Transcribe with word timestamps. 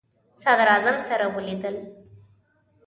صدراعظم 0.43 0.97
سره 1.07 1.27
ولیدل. 1.35 1.75